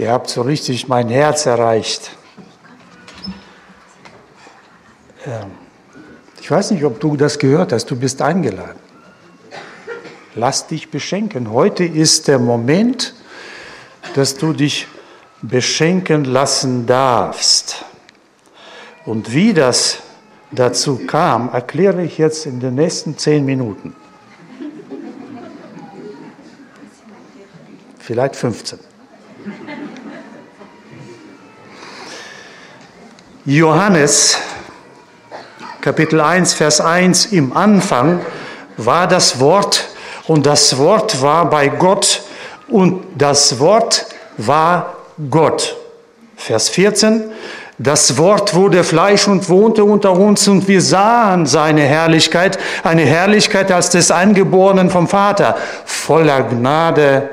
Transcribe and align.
Ihr 0.00 0.10
habt 0.10 0.30
so 0.30 0.40
richtig 0.40 0.88
mein 0.88 1.10
Herz 1.10 1.44
erreicht. 1.44 2.12
Ähm, 5.26 5.50
ich 6.40 6.50
weiß 6.50 6.70
nicht, 6.70 6.84
ob 6.84 7.00
du 7.00 7.18
das 7.18 7.38
gehört 7.38 7.74
hast. 7.74 7.84
Du 7.90 7.96
bist 7.96 8.22
eingeladen. 8.22 8.78
Lass 10.34 10.66
dich 10.66 10.90
beschenken. 10.90 11.52
Heute 11.52 11.84
ist 11.84 12.28
der 12.28 12.38
Moment, 12.38 13.12
dass 14.14 14.38
du 14.38 14.54
dich 14.54 14.88
beschenken 15.42 16.24
lassen 16.24 16.86
darfst. 16.86 17.84
Und 19.04 19.34
wie 19.34 19.52
das 19.52 19.98
dazu 20.50 20.96
kam, 21.06 21.50
erkläre 21.52 22.02
ich 22.02 22.16
jetzt 22.16 22.46
in 22.46 22.58
den 22.58 22.76
nächsten 22.76 23.18
zehn 23.18 23.44
Minuten. 23.44 23.94
Vielleicht 27.98 28.34
15. 28.34 28.89
Johannes 33.46 34.36
Kapitel 35.80 36.20
1, 36.20 36.52
Vers 36.52 36.82
1, 36.82 37.26
im 37.26 37.56
Anfang 37.56 38.20
war 38.76 39.06
das 39.06 39.40
Wort 39.40 39.88
und 40.26 40.44
das 40.44 40.76
Wort 40.76 41.22
war 41.22 41.48
bei 41.48 41.68
Gott 41.68 42.20
und 42.68 43.02
das 43.16 43.58
Wort 43.58 44.04
war 44.36 44.94
Gott. 45.30 45.74
Vers 46.36 46.68
14, 46.68 47.30
das 47.78 48.18
Wort 48.18 48.54
wurde 48.54 48.84
Fleisch 48.84 49.26
und 49.26 49.48
wohnte 49.48 49.84
unter 49.84 50.12
uns 50.12 50.46
und 50.46 50.68
wir 50.68 50.82
sahen 50.82 51.46
seine 51.46 51.80
Herrlichkeit, 51.80 52.58
eine 52.82 53.06
Herrlichkeit 53.06 53.72
als 53.72 53.88
des 53.88 54.10
Eingeborenen 54.10 54.90
vom 54.90 55.08
Vater, 55.08 55.56
voller 55.86 56.42
Gnade 56.42 57.30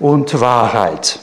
und 0.00 0.40
Wahrheit. 0.40 1.20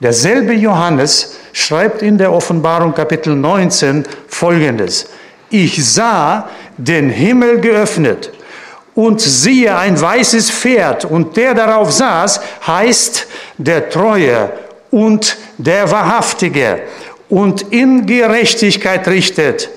Derselbe 0.00 0.52
Johannes 0.52 1.36
schreibt 1.52 2.02
in 2.02 2.18
der 2.18 2.32
Offenbarung 2.32 2.92
Kapitel 2.92 3.34
19 3.34 4.04
Folgendes. 4.28 5.08
Ich 5.48 5.82
sah 5.84 6.48
den 6.76 7.08
Himmel 7.08 7.60
geöffnet 7.60 8.30
und 8.94 9.20
siehe 9.20 9.76
ein 9.76 9.98
weißes 9.98 10.50
Pferd 10.50 11.06
und 11.06 11.36
der 11.36 11.54
darauf 11.54 11.92
saß, 11.92 12.40
heißt 12.66 13.26
der 13.56 13.88
Treue 13.88 14.52
und 14.90 15.36
der 15.56 15.90
Wahrhaftige 15.90 16.80
und 17.28 17.62
in 17.72 18.04
Gerechtigkeit 18.04 19.08
richtet 19.08 19.70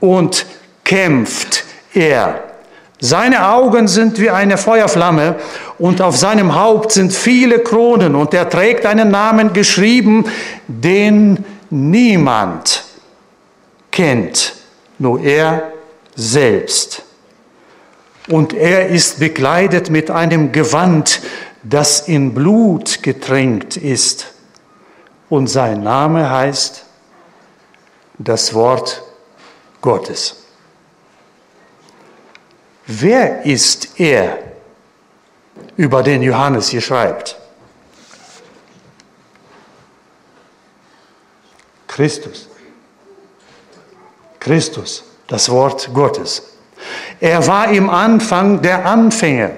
und 0.00 0.44
kämpft 0.84 1.64
er. 1.94 2.51
Seine 3.04 3.48
Augen 3.48 3.88
sind 3.88 4.20
wie 4.20 4.30
eine 4.30 4.56
Feuerflamme 4.56 5.34
und 5.76 6.00
auf 6.00 6.16
seinem 6.16 6.54
Haupt 6.54 6.92
sind 6.92 7.12
viele 7.12 7.58
Kronen 7.58 8.14
und 8.14 8.32
er 8.32 8.48
trägt 8.48 8.86
einen 8.86 9.10
Namen 9.10 9.52
geschrieben, 9.52 10.24
den 10.68 11.44
niemand 11.68 12.84
kennt 13.90 14.54
nur 15.00 15.20
er 15.20 15.72
selbst. 16.14 17.02
Und 18.28 18.54
er 18.54 18.86
ist 18.86 19.18
bekleidet 19.18 19.90
mit 19.90 20.08
einem 20.08 20.52
Gewand, 20.52 21.22
das 21.64 22.06
in 22.06 22.32
Blut 22.32 23.02
getränkt 23.02 23.76
ist. 23.76 24.32
Und 25.28 25.48
sein 25.48 25.82
Name 25.82 26.30
heißt 26.30 26.84
das 28.18 28.54
Wort 28.54 29.02
Gottes. 29.80 30.41
Wer 32.86 33.44
ist 33.44 34.00
er, 34.00 34.38
über 35.76 36.02
den 36.02 36.22
Johannes 36.22 36.68
hier 36.68 36.80
schreibt? 36.80 37.36
Christus. 41.86 42.48
Christus, 44.40 45.04
das 45.28 45.48
Wort 45.50 45.90
Gottes. 45.94 46.42
Er 47.20 47.46
war 47.46 47.70
im 47.70 47.88
Anfang 47.88 48.60
der 48.60 48.84
Anfänge. 48.84 49.52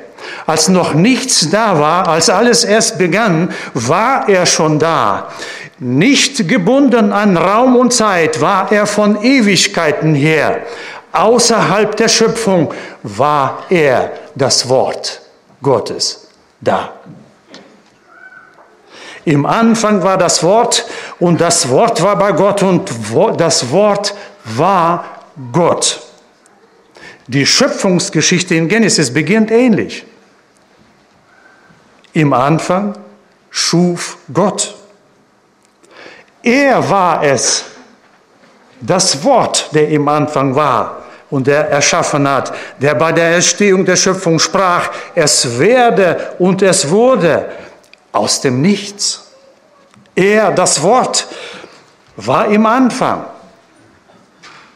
Als 0.47 0.69
noch 0.69 0.95
nichts 0.95 1.49
da 1.51 1.79
war, 1.79 2.09
als 2.09 2.29
alles 2.29 2.65
erst 2.65 2.99
begann, 2.99 3.53
war 3.73 4.29
er 4.29 4.47
schon 4.47 4.79
da. 4.79 5.31
Nicht 5.79 6.49
gebunden 6.49 7.13
an 7.13 7.37
Raum 7.37 7.77
und 7.77 7.93
Zeit 7.93 8.41
war 8.41 8.71
er 8.71 8.87
von 8.87 9.23
Ewigkeiten 9.23 10.15
her. 10.15 10.61
Außerhalb 11.15 11.97
der 11.97 12.09
Schöpfung 12.09 12.75
war 13.05 13.63
er 13.71 14.13
das 14.35 14.69
Wort 14.69 15.21
Gottes 15.63 16.27
da. 16.61 16.93
Im 19.25 19.47
Anfang 19.47 20.03
war 20.03 20.19
das 20.19 20.43
Wort 20.43 20.85
und 21.21 21.41
das 21.41 21.69
Wort 21.69 22.03
war 22.03 22.19
bei 22.19 22.33
Gott 22.33 22.65
und 22.65 22.91
das 23.39 23.71
Wort 23.71 24.13
war 24.45 25.05
Gott. 25.53 26.03
Die 27.29 27.47
Schöpfungsgeschichte 27.47 28.57
in 28.57 28.69
Genesis 28.69 29.15
beginnt 29.15 29.53
ähnlich. 29.53 30.05
Im 32.13 32.33
Anfang 32.33 32.99
schuf 33.51 34.19
Gott. 34.33 34.75
Er 36.43 36.91
war 36.91 37.23
es, 37.23 37.65
das 38.81 39.23
Wort, 39.23 39.71
der 39.73 39.89
im 39.89 40.09
Anfang 40.09 40.57
war 40.57 41.04
und 41.35 41.49
der 41.49 41.69
erschaffen 41.69 42.29
hat, 42.29 42.55
der 42.79 42.95
bei 42.95 43.11
der 43.11 43.35
Entstehung 43.35 43.85
der 43.85 43.97
Schöpfung 43.97 44.39
sprach, 44.39 44.91
es 45.17 45.59
werde 45.59 46.35
und 46.39 46.63
es 46.63 46.89
wurde 46.91 47.47
aus 48.13 48.41
dem 48.41 48.63
Nichts. 48.63 49.33
Er, 50.15 50.53
das 50.53 50.81
Wort, 50.81 51.27
war 52.15 52.47
im 52.47 52.65
Anfang. 52.67 53.25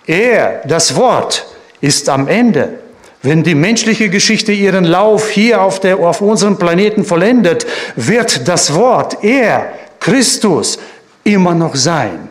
Er, 0.04 0.62
das 0.64 0.96
Wort, 0.96 1.46
ist 1.80 2.08
am 2.08 2.26
Ende. 2.26 2.80
Wenn 3.22 3.44
die 3.44 3.54
menschliche 3.54 4.08
Geschichte 4.08 4.50
ihren 4.50 4.84
Lauf 4.84 5.28
hier 5.28 5.62
auf, 5.62 5.78
der, 5.78 6.00
auf 6.00 6.20
unserem 6.20 6.58
Planeten 6.58 7.04
vollendet, 7.04 7.69
wird 7.94 8.48
das 8.48 8.75
Wort, 8.75 9.22
er, 9.22 9.75
Christus, 10.00 10.80
immer 11.22 11.54
noch 11.54 11.76
sein. 11.76 12.28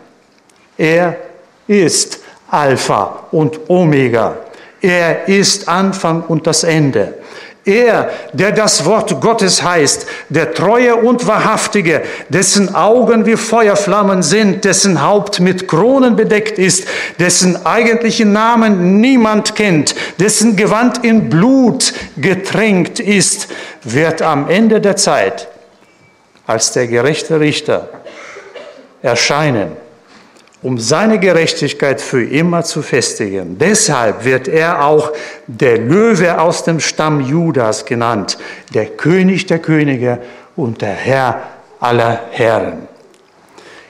Er 0.78 1.16
ist 1.66 2.20
Alpha 2.50 3.26
und 3.32 3.70
Omega. 3.70 4.36
Er 4.82 5.28
ist 5.28 5.68
Anfang 5.68 6.24
und 6.28 6.48
das 6.48 6.64
Ende. 6.64 7.16
Er, 7.66 8.10
der 8.32 8.54
das 8.54 8.86
Wort 8.86 9.20
Gottes 9.20 9.62
heißt, 9.62 10.08
der 10.30 10.54
Treue 10.54 10.96
und 10.96 11.28
Wahrhaftige, 11.28 12.02
dessen 12.30 12.74
Augen 12.74 13.26
wie 13.26 13.36
Feuerflammen 13.36 14.24
sind, 14.24 14.64
dessen 14.64 15.02
Haupt 15.02 15.42
mit 15.42 15.68
Kronen 15.68 16.16
bedeckt 16.16 16.60
ist, 16.60 16.88
dessen 17.20 17.66
eigentlichen 17.66 18.32
Namen 18.32 19.02
niemand 19.02 19.56
kennt, 19.56 19.96
dessen 20.18 20.56
Gewand 20.56 21.04
in 21.04 21.30
Blut 21.30 21.94
getränkt 22.16 23.02
ist, 23.02 23.50
wird 23.84 24.22
am 24.22 24.50
Ende 24.50 24.80
der 24.80 24.96
Zeit 24.96 25.50
als 26.46 26.72
der 26.72 26.88
gerechte 26.88 27.42
Richter 27.42 27.90
erscheinen 29.02 29.87
um 30.68 30.78
seine 30.78 31.18
Gerechtigkeit 31.18 32.02
für 32.02 32.22
immer 32.22 32.62
zu 32.62 32.82
festigen. 32.82 33.58
Deshalb 33.58 34.26
wird 34.26 34.50
er 34.50 34.84
auch 34.84 35.14
der 35.48 35.78
Löwe 35.78 36.42
aus 36.42 36.66
dem 36.66 36.82
Stamm 36.82 37.22
Judas 37.22 37.86
genannt, 37.86 38.38
der 38.74 38.88
König 38.88 39.46
der 39.46 39.60
Könige 39.60 40.20
und 40.58 40.82
der 40.82 40.92
Herr 40.92 41.42
aller 41.80 42.20
Herren. 42.32 42.90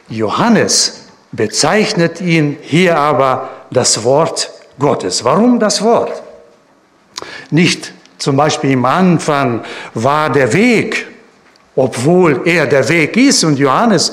Johannes 0.07 1.05
bezeichnet 1.31 2.21
ihn 2.21 2.59
hier 2.61 2.95
aber 2.95 3.49
das 3.71 4.03
Wort 4.03 4.51
Gottes. 4.77 5.23
Warum 5.23 5.59
das 5.59 5.81
Wort? 5.81 6.21
Nicht 7.49 7.91
zum 8.19 8.37
Beispiel 8.37 8.69
im 8.69 8.85
Anfang 8.85 9.63
war 9.95 10.31
der 10.31 10.53
Weg, 10.53 11.07
obwohl 11.75 12.41
er 12.45 12.67
der 12.67 12.87
Weg 12.87 13.17
ist 13.17 13.43
und 13.43 13.57
Johannes 13.57 14.11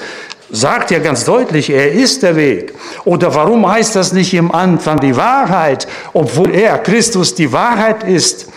sagt 0.55 0.91
ja 0.91 1.01
ganz 1.01 1.25
deutlich, 1.25 1.69
er 1.69 1.93
ist 1.93 2.23
der 2.23 2.37
Weg. 2.37 2.73
Oder 3.05 3.35
warum 3.35 3.69
heißt 3.69 3.97
das 3.97 4.13
nicht 4.13 4.33
im 4.35 4.53
Anfang 4.53 5.01
die 5.01 5.17
Wahrheit, 5.17 5.87
obwohl 6.13 6.55
er, 6.55 6.79
Christus, 6.79 7.35
die 7.35 7.53
Wahrheit 7.53 8.05
ist? 8.05 8.49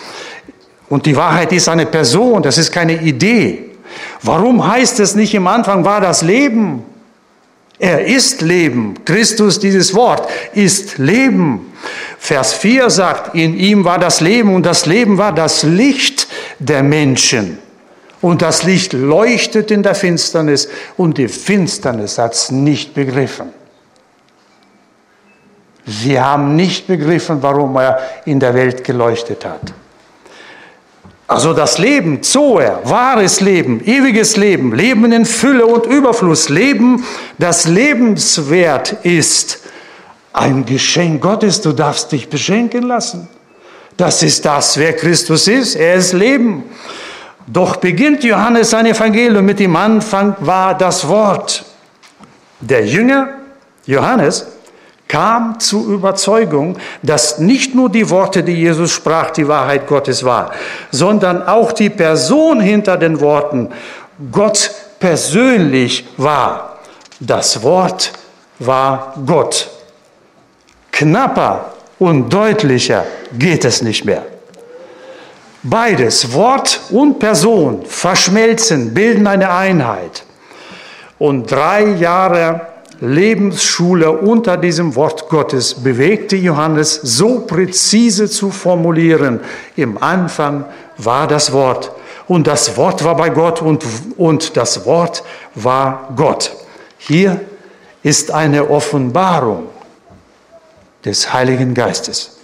Und 0.90 1.06
die 1.06 1.16
Wahrheit 1.16 1.52
ist 1.52 1.68
eine 1.68 1.86
Person, 1.86 2.44
das 2.44 2.58
ist 2.58 2.72
keine 2.72 3.02
Idee. 3.02 3.72
Warum 4.22 4.66
heißt 4.66 5.00
es 5.00 5.16
nicht 5.16 5.34
im 5.34 5.48
Anfang 5.48 5.84
war 5.84 6.00
das 6.00 6.22
Leben? 6.22 6.84
Er 7.80 8.06
ist 8.06 8.42
Leben. 8.42 8.96
Christus, 9.06 9.60
dieses 9.60 9.94
Wort, 9.94 10.28
ist 10.54 10.98
Leben. 10.98 11.74
Vers 12.18 12.54
4 12.54 12.90
sagt, 12.90 13.36
in 13.36 13.56
ihm 13.56 13.86
war 13.86 14.00
das 14.00 14.22
Leben 14.22 14.54
und 14.54 14.66
das 14.66 14.86
Leben 14.86 15.18
war 15.18 15.32
das 15.34 15.64
Licht 15.64 16.28
der 16.60 16.84
Menschen. 16.84 17.60
Und 18.22 18.42
das 18.42 18.64
Licht 18.64 18.94
leuchtet 18.94 19.70
in 19.70 19.84
der 19.84 19.96
Finsternis 19.96 20.70
und 20.98 21.18
die 21.18 21.28
Finsternis 21.28 22.18
hat 22.18 22.34
es 22.34 22.52
nicht 22.52 22.94
begriffen. 22.94 23.50
Sie 25.86 26.20
haben 26.20 26.56
nicht 26.56 26.88
begriffen, 26.88 27.42
warum 27.42 27.78
er 27.78 28.00
in 28.26 28.40
der 28.40 28.54
Welt 28.54 28.84
geleuchtet 28.84 29.46
hat. 29.46 29.74
Also 31.28 31.54
das 31.54 31.78
Leben, 31.78 32.24
Zoe, 32.24 32.80
wahres 32.84 33.42
Leben, 33.42 33.82
ewiges 33.86 34.38
Leben, 34.38 34.74
Leben 34.74 35.12
in 35.12 35.26
Fülle 35.26 35.66
und 35.66 35.86
Überfluss, 35.86 36.50
Leben, 36.50 37.06
das 37.38 37.68
lebenswert 37.68 38.94
ist. 39.04 39.60
Ein 40.32 40.66
Geschenk 40.66 41.22
Gottes, 41.22 41.62
du 41.62 41.74
darfst 41.74 42.12
dich 42.12 42.30
beschenken 42.30 42.84
lassen. 42.84 43.28
Das 43.98 44.24
ist 44.24 44.46
das, 44.46 44.78
wer 44.78 44.94
Christus 44.94 45.48
ist. 45.48 45.76
Er 45.76 45.96
ist 45.96 46.14
Leben. 46.14 46.64
Doch 47.48 47.78
beginnt 47.78 48.26
Johannes 48.26 48.70
sein 48.72 48.86
Evangelium 48.86 49.46
mit 49.46 49.60
dem 49.60 49.76
Anfang 49.76 50.36
war 50.42 50.78
das 50.78 51.08
Wort. 51.08 51.64
Der 52.60 52.86
Jünger 52.86 53.30
Johannes 53.86 54.46
kam 55.08 55.58
zur 55.58 55.88
Überzeugung, 55.88 56.78
dass 57.02 57.40
nicht 57.40 57.74
nur 57.74 57.90
die 57.90 58.10
Worte, 58.10 58.44
die 58.44 58.54
Jesus 58.54 58.92
sprach, 58.92 59.32
die 59.32 59.48
Wahrheit 59.48 59.88
Gottes 59.88 60.26
war, 60.26 60.52
sondern 60.92 61.48
auch 61.48 61.72
die 61.72 61.90
Person 61.90 62.60
hinter 62.60 62.98
den 62.98 63.22
Worten 63.22 63.70
Gott 64.30 64.70
persönlich 65.00 66.06
war. 66.18 66.80
Das 67.22 67.64
Wort 67.64 68.12
war 68.60 69.14
Gott. 69.26 69.70
Knapper 70.92 71.74
und 72.00 72.34
deutlicher 72.34 73.06
geht 73.38 73.64
es 73.64 73.82
nicht 73.82 74.04
mehr. 74.04 74.26
Beides, 75.70 76.34
Wort 76.34 76.80
und 76.92 77.20
Person, 77.20 77.84
verschmelzen, 77.86 78.94
bilden 78.94 79.28
eine 79.28 79.52
Einheit. 79.52 80.24
Und 81.20 81.52
drei 81.52 81.84
Jahre 81.84 82.68
Lebensschule 83.02 84.12
unter 84.12 84.56
diesem 84.56 84.96
Wort 84.96 85.28
Gottes 85.28 85.74
bewegte 85.74 86.38
Johannes 86.38 86.96
so 86.96 87.42
präzise 87.42 88.30
zu 88.30 88.50
formulieren. 88.50 89.42
Im 89.76 90.02
Anfang 90.02 90.64
war 90.98 91.28
das 91.28 91.52
Wort 91.52 91.92
und 92.28 92.48
das 92.48 92.78
Wort 92.78 93.04
war 93.04 93.18
bei 93.18 93.30
Gott 93.30 93.62
und, 93.62 93.84
und 94.16 94.56
das 94.56 94.86
Wort 94.86 95.24
war 95.54 96.14
Gott. 96.16 96.56
Hier 96.98 97.42
ist 98.04 98.32
eine 98.32 98.70
Offenbarung 98.70 99.68
des 101.04 101.34
Heiligen 101.34 101.74
Geistes. 101.74 102.37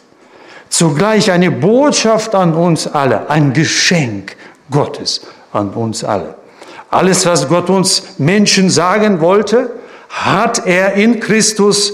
Zugleich 0.73 1.29
eine 1.29 1.51
Botschaft 1.51 2.33
an 2.33 2.55
uns 2.55 2.87
alle, 2.87 3.29
ein 3.29 3.53
Geschenk 3.53 4.35
Gottes 4.71 5.21
an 5.51 5.69
uns 5.69 6.03
alle. 6.03 6.33
Alles, 6.89 7.27
was 7.27 7.47
Gott 7.47 7.69
uns 7.69 8.17
Menschen 8.17 8.71
sagen 8.71 9.21
wollte, 9.21 9.69
hat 10.09 10.65
er 10.65 10.93
in 10.93 11.19
Christus 11.19 11.93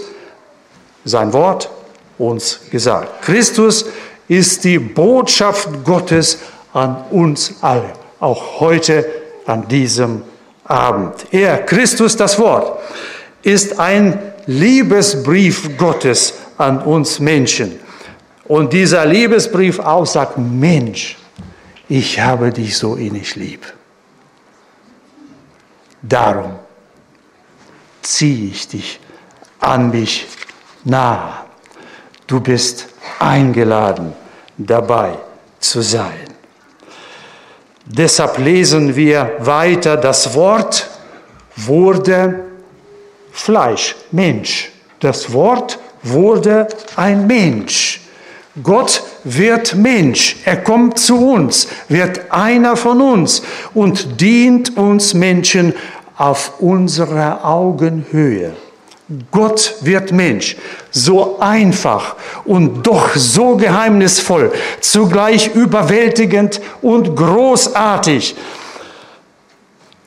sein 1.04 1.34
Wort 1.34 1.70
uns 2.18 2.62
gesagt. 2.72 3.22
Christus 3.22 3.84
ist 4.30 4.64
die 4.64 4.80
Botschaft 4.80 5.84
Gottes 5.84 6.38
an 6.72 7.04
uns 7.12 7.56
alle, 7.60 7.92
auch 8.22 8.62
heute 8.62 9.06
an 9.46 9.68
diesem 9.68 10.22
Abend. 10.64 11.16
Er, 11.32 11.66
Christus, 11.66 12.16
das 12.16 12.40
Wort, 12.40 12.80
ist 13.44 13.78
ein 13.78 14.18
Liebesbrief 14.46 15.78
Gottes 15.78 16.36
an 16.58 16.82
uns 16.82 17.20
Menschen. 17.20 17.78
Und 18.50 18.74
dieser 18.74 19.06
Liebesbrief 19.06 19.78
auch 19.78 20.08
sagt, 20.08 20.40
Mensch, 20.40 21.18
ich 21.88 22.20
habe 22.20 22.52
dich 22.52 22.76
so 22.76 22.96
innig 22.96 23.36
lieb. 23.36 23.62
Darum 26.02 26.56
ziehe 28.02 28.50
ich 28.50 28.68
dich 28.68 29.00
an 29.60 29.92
mich 29.92 30.26
nahe. 30.84 31.32
Du 32.26 32.40
bist 32.40 32.88
eingeladen, 33.20 34.14
dabei 34.58 35.14
zu 35.60 35.84
sein. 35.84 36.26
Deshalb 37.86 38.40
lesen 38.40 38.96
wir 38.96 39.36
weiter, 39.38 39.96
das 39.96 40.34
Wort 40.34 40.90
wurde 41.56 42.46
Fleisch, 43.32 43.96
Mensch. 44.12 44.72
Das 45.00 45.32
Wort 45.32 45.78
wurde 46.02 46.68
ein 46.96 47.28
Mensch. 47.28 48.09
Gott 48.64 49.04
wird 49.24 49.76
Mensch, 49.76 50.38
er 50.46 50.58
kommt 50.58 51.00
zu 51.00 51.18
uns, 51.18 51.68
wird 51.88 52.32
einer 52.32 52.76
von 52.76 53.02
uns 53.02 53.42
und 53.74 54.20
dient 54.22 54.78
uns 54.78 55.14
Menschen 55.14 55.74
auf 56.18 56.54
unserer 56.60 57.46
Augenhöhe. 57.46 58.54
Gott 59.32 59.76
wird 59.82 60.12
Mensch, 60.12 60.56
so 60.92 61.40
einfach 61.40 62.16
und 62.46 62.86
doch 62.86 63.16
so 63.16 63.56
geheimnisvoll, 63.56 64.52
zugleich 64.82 65.56
überwältigend 65.56 66.62
und 66.82 67.16
großartig. 67.16 68.36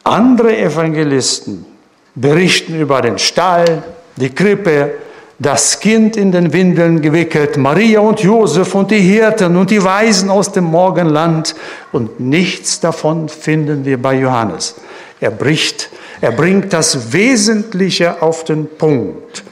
Andere 0.04 0.56
Evangelisten 0.56 1.66
berichten 2.14 2.78
über 2.78 3.00
den 3.00 3.18
Stall, 3.18 3.82
die 4.16 4.30
Krippe, 4.30 4.94
das 5.42 5.80
Kind 5.80 6.16
in 6.16 6.32
den 6.32 6.52
Windeln 6.52 7.02
gewickelt, 7.02 7.56
Maria 7.56 8.00
und 8.00 8.20
Josef 8.20 8.74
und 8.74 8.90
die 8.90 9.00
Hirten 9.00 9.56
und 9.56 9.70
die 9.70 9.82
Weisen 9.82 10.30
aus 10.30 10.52
dem 10.52 10.64
Morgenland. 10.64 11.54
Und 11.90 12.20
nichts 12.20 12.80
davon 12.80 13.28
finden 13.28 13.84
wir 13.84 14.00
bei 14.00 14.14
Johannes. 14.14 14.76
Er 15.20 15.30
bricht 15.30 15.90
er 16.22 16.30
bringt 16.30 16.72
das 16.72 17.12
Wesentliche 17.12 18.22
auf 18.22 18.44
den 18.44 18.78
Punkt 18.78 19.42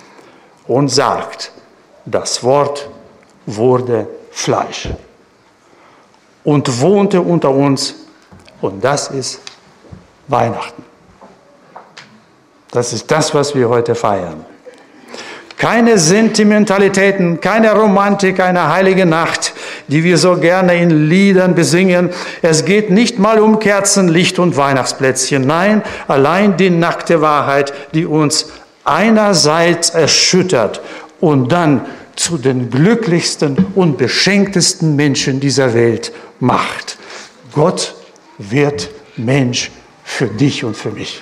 und 0.68 0.88
sagt, 0.88 1.50
das 2.06 2.44
Wort 2.44 2.88
wurde 3.44 4.06
Fleisch 4.30 4.88
und 6.44 6.80
wohnte 6.80 7.20
unter 7.20 7.50
uns 7.50 7.96
und 8.60 8.84
das 8.84 9.08
ist 9.08 9.40
Weihnachten. 10.28 10.84
Das 12.70 12.92
ist 12.92 13.10
das, 13.10 13.34
was 13.34 13.52
wir 13.52 13.68
heute 13.68 13.96
feiern. 13.96 14.46
Keine 15.60 15.98
Sentimentalitäten, 15.98 17.42
keine 17.42 17.74
Romantik 17.74 18.40
einer 18.40 18.72
heiligen 18.72 19.10
Nacht, 19.10 19.52
die 19.88 20.04
wir 20.04 20.16
so 20.16 20.38
gerne 20.38 20.80
in 20.80 21.10
Liedern 21.10 21.54
besingen. 21.54 22.08
Es 22.40 22.64
geht 22.64 22.90
nicht 22.90 23.18
mal 23.18 23.38
um 23.38 23.58
Kerzen, 23.58 24.08
Licht 24.08 24.38
und 24.38 24.56
Weihnachtsplätzchen. 24.56 25.46
Nein, 25.46 25.82
allein 26.08 26.56
die 26.56 26.70
nackte 26.70 27.20
Wahrheit, 27.20 27.74
die 27.92 28.06
uns 28.06 28.46
einerseits 28.84 29.90
erschüttert 29.90 30.80
und 31.20 31.52
dann 31.52 31.84
zu 32.16 32.38
den 32.38 32.70
glücklichsten 32.70 33.66
und 33.74 33.98
beschenktesten 33.98 34.96
Menschen 34.96 35.40
dieser 35.40 35.74
Welt 35.74 36.10
macht. 36.38 36.96
Gott 37.52 37.94
wird 38.38 38.88
Mensch 39.18 39.70
für 40.04 40.28
dich 40.28 40.64
und 40.64 40.74
für 40.74 40.90
mich. 40.90 41.20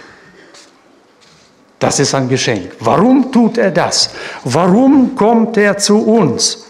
Das 1.88 2.00
ist 2.00 2.14
ein 2.14 2.28
Geschenk. 2.28 2.73
Warum 2.80 3.33
tut 3.33 3.57
er 3.57 3.71
das? 3.71 4.11
Warum 4.45 5.16
kommt 5.16 5.57
er 5.57 5.78
zu 5.78 5.97
uns? 5.97 6.66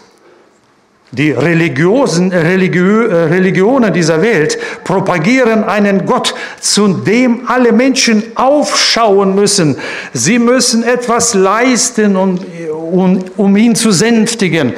Die 1.11 1.31
Religiosen, 1.31 2.31
Religiö, 2.31 3.25
Religionen 3.25 3.91
dieser 3.91 4.21
Welt 4.21 4.57
propagieren 4.85 5.65
einen 5.65 6.05
Gott, 6.05 6.33
zu 6.61 6.87
dem 6.87 7.49
alle 7.49 7.73
Menschen 7.73 8.23
aufschauen 8.35 9.35
müssen. 9.35 9.75
Sie 10.13 10.39
müssen 10.39 10.83
etwas 10.83 11.33
leisten, 11.33 12.15
um, 12.15 12.39
um, 12.69 13.25
um 13.35 13.57
ihn 13.57 13.75
zu 13.75 13.91
sänftigen 13.91 14.71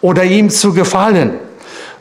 oder 0.00 0.22
ihm 0.22 0.50
zu 0.50 0.72
gefallen. 0.72 1.32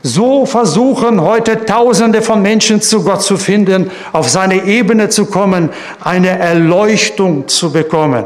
So 0.06 0.46
versuchen 0.46 1.22
heute 1.22 1.64
Tausende 1.64 2.22
von 2.22 2.42
Menschen 2.42 2.82
zu 2.82 3.06
Gott 3.06 3.22
zu 3.22 3.38
finden, 3.38 3.90
auf 4.12 4.30
seine 4.30 4.66
Ebene 4.66 5.08
zu 5.08 5.26
kommen, 5.26 5.70
eine 6.02 6.38
Erleuchtung 6.40 7.48
zu 7.48 7.72
bekommen. 7.72 8.26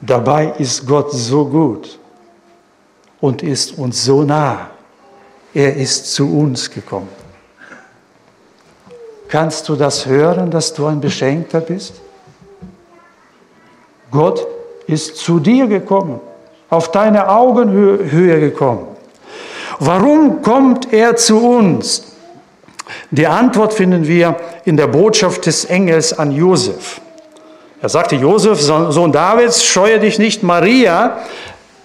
Dabei 0.00 0.54
ist 0.58 0.84
Gott 0.84 1.12
so 1.12 1.44
gut 1.44 2.00
und 3.20 3.44
ist 3.44 3.78
uns 3.78 4.04
so 4.04 4.24
nah. 4.24 4.70
Er 5.54 5.76
ist 5.76 6.12
zu 6.12 6.36
uns 6.36 6.68
gekommen. 6.68 7.08
Kannst 9.28 9.68
du 9.68 9.76
das 9.76 10.04
hören, 10.04 10.50
dass 10.50 10.74
du 10.74 10.86
ein 10.86 11.00
Beschenkter 11.00 11.60
bist? 11.60 11.94
Gott 14.10 14.44
ist 14.88 15.16
zu 15.16 15.38
dir 15.38 15.68
gekommen, 15.68 16.20
auf 16.68 16.90
deine 16.90 17.28
Augenhöhe 17.28 18.40
gekommen. 18.40 18.95
Warum 19.78 20.42
kommt 20.42 20.92
er 20.92 21.16
zu 21.16 21.38
uns? 21.38 22.02
Die 23.10 23.26
Antwort 23.26 23.74
finden 23.74 24.06
wir 24.06 24.36
in 24.64 24.76
der 24.76 24.86
Botschaft 24.86 25.46
des 25.46 25.64
Engels 25.64 26.16
an 26.16 26.32
Josef. 26.32 27.00
Er 27.82 27.88
sagte, 27.88 28.16
Josef, 28.16 28.60
Sohn 28.60 29.12
Davids, 29.12 29.64
scheue 29.64 30.00
dich 30.00 30.18
nicht, 30.18 30.42
Maria, 30.42 31.18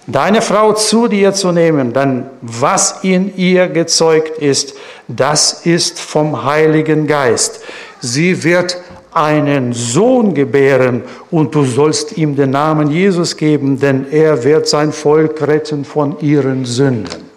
deine 0.06 0.42
Frau 0.42 0.72
zu 0.72 1.06
dir 1.06 1.32
zu 1.32 1.52
nehmen, 1.52 1.92
denn 1.92 2.24
was 2.40 3.02
in 3.02 3.36
ihr 3.36 3.68
gezeugt 3.68 4.38
ist, 4.38 4.74
das 5.06 5.66
ist 5.66 6.00
vom 6.00 6.44
Heiligen 6.44 7.06
Geist. 7.06 7.60
Sie 8.00 8.42
wird 8.42 8.78
einen 9.12 9.72
Sohn 9.74 10.34
gebären 10.34 11.02
und 11.30 11.54
du 11.54 11.64
sollst 11.64 12.16
ihm 12.16 12.34
den 12.34 12.50
Namen 12.50 12.90
Jesus 12.90 13.36
geben, 13.36 13.78
denn 13.78 14.06
er 14.10 14.42
wird 14.42 14.66
sein 14.66 14.92
Volk 14.92 15.46
retten 15.46 15.84
von 15.84 16.18
ihren 16.20 16.64
Sünden. 16.64 17.31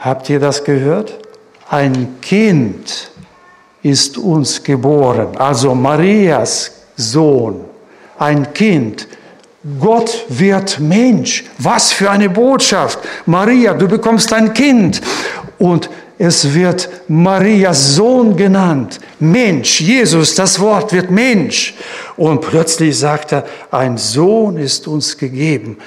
Habt 0.00 0.28
ihr 0.28 0.40
das 0.40 0.64
gehört? 0.64 1.20
ein 1.70 2.16
Kind 2.20 3.10
ist 3.82 4.18
uns 4.18 4.62
geboren, 4.62 5.36
also 5.36 5.74
Marias 5.74 6.72
Sohn, 6.96 7.64
ein 8.18 8.52
Kind. 8.52 9.06
Gott 9.78 10.24
wird 10.28 10.80
Mensch. 10.80 11.44
Was 11.58 11.92
für 11.92 12.10
eine 12.10 12.28
Botschaft. 12.28 12.98
Maria, 13.26 13.74
du 13.74 13.86
bekommst 13.86 14.32
ein 14.32 14.52
Kind 14.52 15.00
und 15.58 15.88
es 16.18 16.54
wird 16.54 16.88
Marias 17.08 17.94
Sohn 17.94 18.36
genannt. 18.36 18.98
Mensch, 19.20 19.80
Jesus, 19.80 20.34
das 20.34 20.58
Wort 20.58 20.92
wird 20.92 21.10
Mensch. 21.10 21.74
Und 22.16 22.40
plötzlich 22.40 22.98
sagt 22.98 23.32
er, 23.32 23.44
ein 23.70 23.96
Sohn 23.96 24.56
ist 24.56 24.88
uns 24.88 25.16
gegeben. 25.16 25.78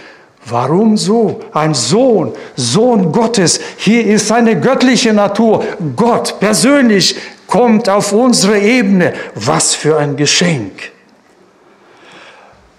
Warum 0.46 0.98
so? 0.98 1.40
Ein 1.54 1.74
Sohn, 1.74 2.34
Sohn 2.56 3.12
Gottes. 3.12 3.60
Hier 3.78 4.06
ist 4.06 4.28
seine 4.28 4.60
göttliche 4.60 5.14
Natur. 5.14 5.64
Gott 5.96 6.40
persönlich 6.40 7.16
kommt 7.48 7.88
auf 7.88 8.12
unsere 8.12 8.60
Ebene. 8.60 9.14
Was 9.36 9.74
für 9.74 9.98
ein 9.98 10.18
Geschenk. 10.18 10.92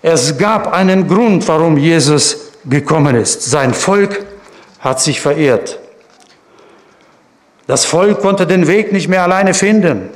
Es 0.03 0.37
gab 0.37 0.73
einen 0.73 1.09
Grund, 1.09 1.49
warum 1.49 1.79
Jesus 1.79 2.53
gekommen 2.67 3.17
ist. 3.17 3.43
Sein 3.43 3.73
Volk 3.73 4.27
hat 4.81 5.01
sich 5.01 5.21
verehrt. 5.21 5.79
Das 7.67 7.87
Volk 7.87 8.21
konnte 8.21 8.47
den 8.47 8.67
Weg 8.67 8.93
nicht 8.93 9.09
mehr 9.09 9.23
alleine 9.23 9.55
finden. 9.55 10.11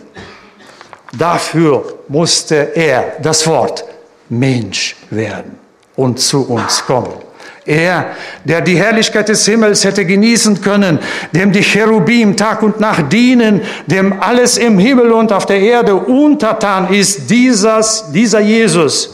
Dafür 1.16 2.00
musste 2.08 2.72
er, 2.74 3.16
das 3.22 3.46
Wort, 3.46 3.84
Mensch 4.28 4.96
werden 5.08 5.58
und 5.96 6.20
zu 6.20 6.46
uns 6.46 6.84
kommen. 6.84 7.27
Er, 7.68 8.12
der 8.44 8.62
die 8.62 8.78
Herrlichkeit 8.78 9.28
des 9.28 9.44
Himmels 9.44 9.84
hätte 9.84 10.06
genießen 10.06 10.62
können, 10.62 10.98
dem 11.32 11.52
die 11.52 11.62
Cherubim 11.62 12.34
Tag 12.34 12.62
und 12.62 12.80
Nacht 12.80 13.12
dienen, 13.12 13.60
dem 13.86 14.22
alles 14.22 14.56
im 14.56 14.78
Himmel 14.78 15.12
und 15.12 15.30
auf 15.32 15.44
der 15.44 15.60
Erde 15.60 15.94
untertan 15.94 16.92
ist, 16.92 17.28
dieses, 17.28 18.06
dieser 18.10 18.40
Jesus 18.40 19.10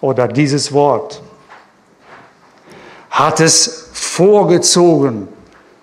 oder 0.00 0.28
dieses 0.28 0.72
Wort 0.72 1.20
hat 3.10 3.40
es 3.40 3.88
vorgezogen, 3.92 5.26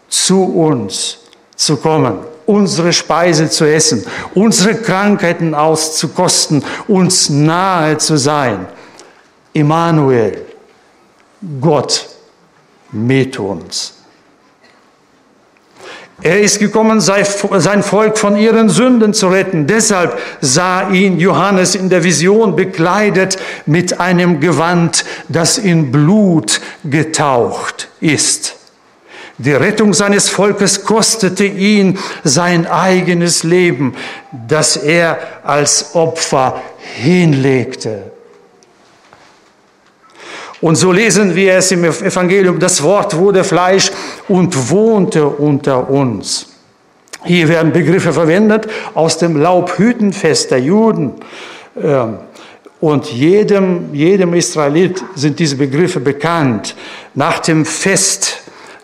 zu 0.08 0.42
uns 0.42 1.18
zu 1.58 1.76
kommen, 1.76 2.20
unsere 2.46 2.94
Speise 2.94 3.50
zu 3.50 3.66
essen, 3.66 4.06
unsere 4.34 4.76
Krankheiten 4.76 5.54
auszukosten, 5.54 6.64
uns 6.88 7.30
nahe 7.30 7.98
zu 7.98 8.18
sein. 8.18 8.68
Immanuel, 9.52 10.45
Gott 11.62 12.08
mit 12.92 13.40
uns. 13.40 13.94
Er 16.22 16.40
ist 16.40 16.60
gekommen, 16.60 17.02
sein 17.02 17.84
Volk 17.84 18.18
von 18.18 18.38
ihren 18.38 18.70
Sünden 18.70 19.14
zu 19.14 19.28
retten. 19.28 19.68
Deshalb 19.68 20.18
sah 20.40 20.90
ihn 20.90 21.20
Johannes 21.20 21.76
in 21.76 21.90
der 21.90 22.04
Vision 22.06 22.56
bekleidet 22.56 23.38
mit 23.66 24.00
einem 24.00 24.40
Gewand, 24.40 25.04
das 25.28 25.58
in 25.58 25.92
Blut 25.92 26.62
getaucht 26.86 27.90
ist. 28.00 28.56
Die 29.38 29.52
Rettung 29.52 29.94
seines 29.94 30.30
Volkes 30.30 30.86
kostete 30.86 31.44
ihn 31.44 32.00
sein 32.24 32.66
eigenes 32.66 33.44
Leben, 33.44 33.96
das 34.32 34.78
er 34.78 35.20
als 35.44 35.94
Opfer 35.94 36.62
hinlegte. 36.96 38.15
Und 40.66 40.78
so 40.78 40.92
lesen 40.92 41.36
wir 41.36 41.54
es 41.54 41.72
im 41.72 41.84
Evangelium, 41.84 42.58
das 42.58 42.82
Wort 42.82 43.16
wurde 43.16 43.44
Fleisch 43.44 43.92
und 44.28 44.72
wohnte 44.72 45.28
unter 45.28 45.92
uns. 45.92 46.48
Hier 47.24 47.48
werden 47.50 47.72
Begriffe 47.72 48.12
verwendet 48.12 48.66
aus 48.96 49.20
dem 49.20 49.38
Laubhütenfest 49.38 50.50
der 50.50 50.62
Juden. 50.62 51.14
Ähm, 51.80 52.18
und 52.82 53.06
jedem, 53.12 53.94
jedem 53.94 54.34
Israelit 54.34 55.04
sind 55.14 55.38
diese 55.38 55.56
Begriffe 55.56 56.00
bekannt. 56.00 56.76
Nach 57.14 57.38
dem 57.38 57.64
Fest 57.64 58.42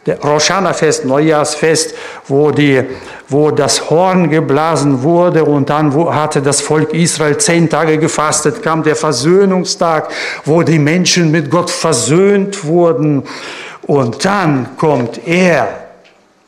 Roshana-Fest, 0.07 1.05
Neujahrsfest, 1.05 1.93
wo, 2.27 2.51
die, 2.51 2.83
wo 3.27 3.51
das 3.51 3.89
Horn 3.89 4.29
geblasen 4.29 5.03
wurde 5.03 5.45
und 5.45 5.69
dann 5.69 5.93
hatte 6.13 6.41
das 6.41 6.59
Volk 6.61 6.93
Israel 6.93 7.37
zehn 7.37 7.69
Tage 7.69 7.99
gefastet, 7.99 8.63
kam 8.63 8.81
der 8.81 8.95
Versöhnungstag, 8.95 10.09
wo 10.43 10.63
die 10.63 10.79
Menschen 10.79 11.29
mit 11.29 11.51
Gott 11.51 11.69
versöhnt 11.69 12.65
wurden. 12.65 13.23
Und 13.83 14.25
dann 14.25 14.75
kommt 14.77 15.27
er, 15.27 15.67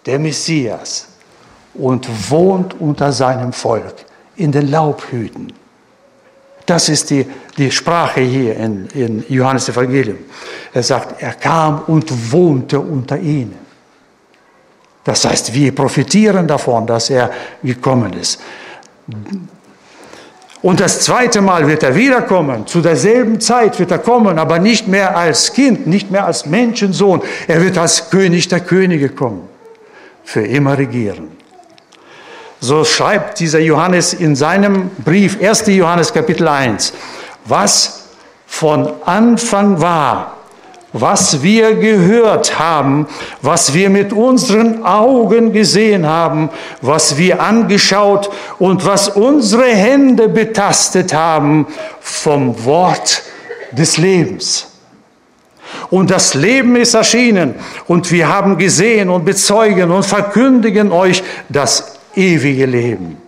der 0.06 0.20
Messias, 0.20 1.08
und 1.76 2.08
wohnt 2.30 2.80
unter 2.80 3.12
seinem 3.12 3.54
Volk 3.54 3.94
in 4.36 4.52
den 4.52 4.70
Laubhüten. 4.70 5.54
Das 6.66 6.90
ist 6.90 7.10
die, 7.10 7.28
die 7.58 7.72
Sprache 7.72 8.22
hier 8.22 8.56
in, 8.56 8.88
in 8.94 9.26
Johannes 9.30 9.70
Evangelium. 9.70 10.18
Er 10.74 10.84
sagt, 10.84 11.22
er 11.22 11.34
kam 11.34 11.84
und 11.88 12.32
wohnte 12.32 12.80
unter 12.80 13.18
ihnen. 13.18 13.58
Das 15.04 15.26
heißt, 15.26 15.54
wir 15.54 15.76
profitieren 15.76 16.48
davon, 16.48 16.88
dass 16.88 17.10
er 17.10 17.30
gekommen 17.62 18.14
ist. 18.14 18.40
Und 20.62 20.80
das 20.80 21.02
zweite 21.02 21.42
Mal 21.42 21.68
wird 21.68 21.84
er 21.84 21.94
wiederkommen. 21.94 22.66
Zu 22.66 22.80
derselben 22.80 23.42
Zeit 23.42 23.78
wird 23.80 23.92
er 23.92 24.00
kommen, 24.00 24.40
aber 24.40 24.60
nicht 24.60 24.88
mehr 24.88 25.16
als 25.16 25.52
Kind, 25.52 25.88
nicht 25.88 26.10
mehr 26.10 26.26
als 26.26 26.46
Menschensohn. 26.46 27.22
Er 27.48 27.62
wird 27.62 27.78
als 27.78 28.10
König 28.10 28.48
der 28.48 28.62
Könige 28.62 29.10
kommen. 29.10 29.50
Für 30.24 30.42
immer 30.42 30.78
regieren. 30.78 31.28
So 32.62 32.86
schreibt 32.86 33.42
dieser 33.42 33.60
Johannes 33.60 34.14
in 34.14 34.38
seinem 34.38 34.90
Brief, 35.04 35.38
1. 35.42 35.68
Johannes 35.68 36.14
Kapitel 36.14 36.48
1, 36.48 36.94
was 37.46 38.10
von 38.46 38.90
Anfang 39.06 39.82
war, 39.82 40.38
was 40.94 41.42
wir 41.42 41.74
gehört 41.76 42.60
haben, 42.60 43.08
was 43.42 43.74
wir 43.74 43.90
mit 43.90 44.14
unseren 44.14 44.86
Augen 44.86 45.52
gesehen 45.52 46.06
haben, 46.06 46.50
was 46.82 47.18
wir 47.18 47.42
angeschaut 47.42 48.30
und 48.60 48.86
was 48.86 49.10
unsere 49.10 49.66
Hände 49.66 50.30
betastet 50.30 51.14
haben 51.14 51.68
vom 52.00 52.64
Wort 52.64 53.24
des 53.72 53.98
Lebens. 53.98 54.68
Und 55.90 56.12
das 56.12 56.36
Leben 56.36 56.76
ist 56.76 56.94
erschienen 56.94 57.56
und 57.88 58.12
wir 58.12 58.28
haben 58.28 58.60
gesehen 58.60 59.10
und 59.10 59.26
bezeugen 59.26 59.90
und 59.90 60.06
verkündigen 60.06 60.92
euch 60.92 61.24
das 61.50 62.00
ewige 62.16 62.68
Leben. 62.68 63.23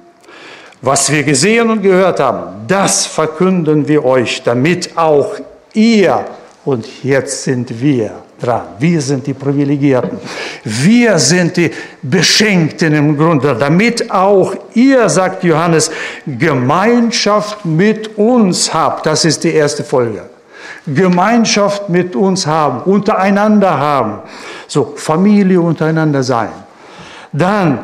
Was 0.86 1.12
wir 1.12 1.24
gesehen 1.24 1.72
und 1.72 1.82
gehört 1.82 2.20
haben, 2.20 2.68
das 2.68 3.08
verkünden 3.08 3.88
wir 3.88 4.06
euch, 4.06 4.44
damit 4.44 4.96
auch 4.96 5.34
ihr, 5.74 6.24
und 6.64 7.04
jetzt 7.04 7.44
sind 7.44 7.82
wir 7.82 8.12
dran, 8.40 8.62
wir 8.78 9.02
sind 9.02 9.26
die 9.26 9.34
Privilegierten, 9.34 10.20
wir 10.64 11.18
sind 11.18 11.58
die 11.58 11.72
Beschenkten 12.04 12.94
im 12.94 13.18
Grunde, 13.18 13.56
damit 13.60 14.12
auch 14.12 14.54
ihr, 14.76 15.10
sagt 15.10 15.44
Johannes, 15.44 15.90
Gemeinschaft 16.28 17.66
mit 17.66 18.16
uns 18.16 18.72
habt. 18.72 19.08
Das 19.08 19.26
ist 19.26 19.44
die 19.44 19.54
erste 19.54 19.84
Folge. 19.84 20.30
Gemeinschaft 20.86 21.90
mit 21.90 22.16
uns 22.16 22.46
haben, 22.46 22.82
untereinander 22.82 23.76
haben, 23.76 24.20
so 24.68 24.94
Familie 24.96 25.62
untereinander 25.62 26.22
sein. 26.22 26.52
Dann 27.34 27.80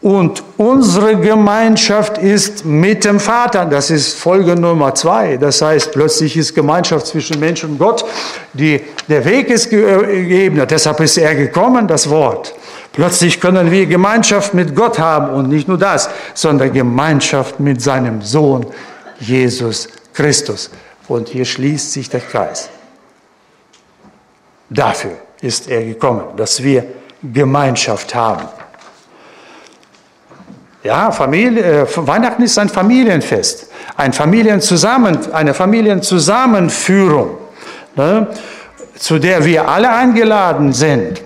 und 0.00 0.44
unsere 0.56 1.16
Gemeinschaft 1.16 2.18
ist 2.18 2.64
mit 2.64 3.04
dem 3.04 3.18
Vater. 3.18 3.64
Das 3.64 3.90
ist 3.90 4.16
Folge 4.16 4.54
Nummer 4.54 4.94
zwei. 4.94 5.36
Das 5.36 5.60
heißt, 5.60 5.90
plötzlich 5.90 6.36
ist 6.36 6.54
Gemeinschaft 6.54 7.08
zwischen 7.08 7.40
Mensch 7.40 7.64
und 7.64 7.78
Gott. 7.78 8.04
Die, 8.52 8.80
der 9.08 9.24
Weg 9.24 9.50
ist 9.50 9.70
geebnet. 9.70 10.70
Deshalb 10.70 11.00
ist 11.00 11.18
er 11.18 11.34
gekommen, 11.34 11.88
das 11.88 12.08
Wort. 12.08 12.54
Plötzlich 12.92 13.40
können 13.40 13.72
wir 13.72 13.86
Gemeinschaft 13.86 14.54
mit 14.54 14.74
Gott 14.74 15.00
haben 15.00 15.34
und 15.34 15.48
nicht 15.48 15.66
nur 15.66 15.78
das, 15.78 16.08
sondern 16.32 16.72
Gemeinschaft 16.72 17.58
mit 17.58 17.82
seinem 17.82 18.22
Sohn 18.22 18.66
Jesus 19.18 19.88
Christus. 20.14 20.70
Und 21.08 21.28
hier 21.28 21.44
schließt 21.44 21.92
sich 21.92 22.08
der 22.08 22.20
Kreis. 22.20 22.68
Dafür 24.70 25.16
ist 25.40 25.68
er 25.68 25.84
gekommen, 25.84 26.24
dass 26.36 26.62
wir 26.62 26.84
Gemeinschaft 27.20 28.14
haben. 28.14 28.48
Ja, 30.88 31.10
Familie, 31.10 31.82
äh, 31.82 31.86
Weihnachten 31.96 32.42
ist 32.42 32.58
ein 32.58 32.70
Familienfest, 32.70 33.68
ein 33.98 34.10
Familienzusammen, 34.10 35.18
eine 35.34 35.52
Familienzusammenführung, 35.52 37.36
ne, 37.94 38.26
zu 38.98 39.18
der 39.18 39.44
wir 39.44 39.68
alle 39.68 39.90
eingeladen 39.90 40.72
sind. 40.72 41.20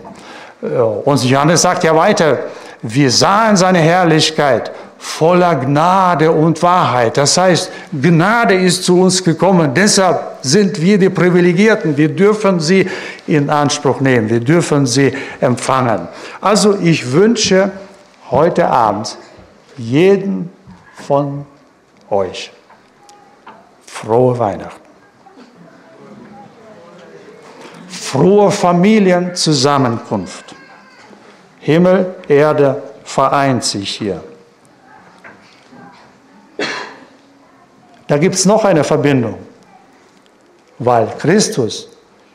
Und 1.04 1.24
Johannes 1.24 1.62
sagt 1.62 1.84
ja 1.84 1.94
weiter, 1.94 2.38
wir 2.82 3.08
sahen 3.08 3.56
seine 3.56 3.78
Herrlichkeit 3.78 4.72
voller 4.98 5.54
Gnade 5.54 6.32
und 6.32 6.60
Wahrheit. 6.60 7.16
Das 7.16 7.36
heißt, 7.36 7.70
Gnade 7.92 8.54
ist 8.54 8.82
zu 8.82 9.00
uns 9.00 9.22
gekommen. 9.22 9.72
Deshalb 9.74 10.38
sind 10.42 10.80
wir 10.80 10.98
die 10.98 11.08
Privilegierten. 11.08 11.96
Wir 11.96 12.08
dürfen 12.08 12.58
sie 12.58 12.88
in 13.28 13.48
Anspruch 13.48 14.00
nehmen. 14.00 14.28
Wir 14.28 14.40
dürfen 14.40 14.86
sie 14.86 15.12
empfangen. 15.40 16.08
Also 16.40 16.76
ich 16.80 17.12
wünsche 17.12 17.70
heute 18.28 18.68
Abend 18.68 19.16
jeden 19.76 20.50
von 20.94 21.46
euch 22.10 22.52
frohe 23.86 24.38
Weihnachten. 24.38 24.80
Frohe 27.88 28.50
Familienzusammenkunft. 28.50 30.54
Himmel, 31.60 32.14
Erde 32.28 32.82
vereint 33.04 33.64
sich 33.64 33.96
hier. 33.96 34.22
Da 38.06 38.18
gibt 38.18 38.34
es 38.34 38.44
noch 38.44 38.64
eine 38.64 38.84
Verbindung, 38.84 39.38
weil 40.78 41.08
Christus 41.18 41.88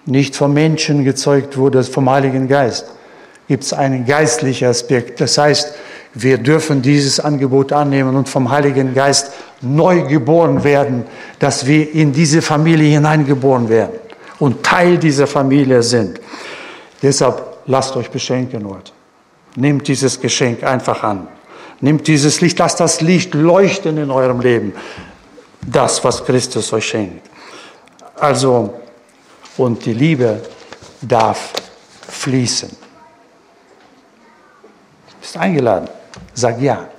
nicht 0.06 0.36
vom 0.36 0.54
Menschen 0.54 1.04
gezeugt 1.04 1.58
wurde, 1.58 1.84
vom 1.84 2.10
Heiligen 2.10 2.48
Geist. 2.48 2.88
Gibt 3.48 3.64
es 3.64 3.74
einen 3.74 4.06
geistlichen 4.06 4.70
Aspekt. 4.70 5.22
Das 5.22 5.38
heißt, 5.38 5.76
wir 6.14 6.38
dürfen 6.38 6.82
dieses 6.82 7.20
Angebot 7.20 7.72
annehmen 7.72 8.16
und 8.16 8.30
vom 8.30 8.50
Heiligen 8.50 8.94
Geist 8.94 9.32
neu 9.62 10.02
geboren 10.04 10.64
werden, 10.64 11.06
dass 11.40 11.66
wir 11.66 11.94
in 11.94 12.12
diese 12.12 12.42
Familie 12.42 12.92
hineingeboren 12.94 13.70
werden 13.70 13.94
und 14.40 14.64
Teil 14.64 14.98
dieser 14.98 15.28
Familie 15.28 15.84
sind. 15.84 16.20
Deshalb 17.02 17.42
lasst 17.66 17.96
euch 17.96 18.10
beschenken 18.10 18.68
heute. 18.68 18.92
Nehmt 19.56 19.88
dieses 19.88 20.20
Geschenk 20.20 20.64
einfach 20.64 21.04
an. 21.04 21.28
Nehmt 21.80 22.08
dieses 22.08 22.42
Licht, 22.42 22.58
lasst 22.60 22.80
das 22.80 23.02
Licht 23.02 23.34
leuchten 23.34 23.98
in 23.98 24.10
eurem 24.10 24.40
Leben. 24.40 24.74
Das, 25.62 26.04
was 26.04 26.26
Christus 26.26 26.72
euch 26.74 26.88
schenkt. 26.88 27.28
Also, 28.16 28.74
und 29.58 29.86
die 29.86 29.94
Liebe 29.94 30.42
darf 31.02 31.54
fließen. 32.08 32.70
Bist 35.20 35.38
eingeladen. 35.38 35.90
Sag 36.34 36.62
ja. 36.62 36.90